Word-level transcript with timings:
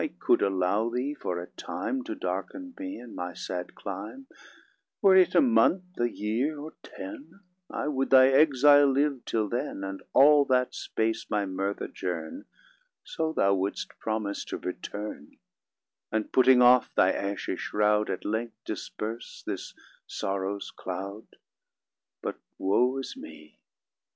I 0.03 0.07
could 0.07 0.41
allow 0.41 0.89
thee, 0.89 1.13
for 1.13 1.37
a 1.39 1.45
time, 1.45 2.03
To 2.05 2.15
darken 2.15 2.73
me 2.79 2.97
and 2.97 3.13
my 3.15 3.35
sad 3.35 3.75
clime, 3.75 4.25
40 5.01 5.01
Were 5.03 5.15
it 5.15 5.35
a 5.35 5.41
month, 5.41 5.83
a 5.99 6.09
year, 6.09 6.57
or 6.59 6.73
ten, 6.81 7.41
I 7.69 7.87
would 7.87 8.09
thy 8.09 8.29
exile 8.29 8.87
live 8.91 9.23
till 9.25 9.47
then; 9.47 9.83
And 9.83 10.01
all 10.13 10.43
that 10.45 10.73
space 10.73 11.27
my 11.29 11.45
mirth 11.45 11.81
adjourn, 11.81 12.45
So 13.03 13.31
thou 13.31 13.53
wouldst 13.53 13.89
promise 13.99 14.43
to 14.45 14.57
return; 14.57 15.37
And 16.11 16.31
putting 16.33 16.63
off 16.63 16.89
thy 16.95 17.11
ashy 17.11 17.55
shroud, 17.55 18.09
At 18.09 18.25
length 18.25 18.55
disperse 18.65 19.43
this 19.45 19.75
sorrow's 20.07 20.71
cloud. 20.71 21.27
But 22.23 22.39
woe 22.57 22.97
is 22.97 23.15
me! 23.15 23.59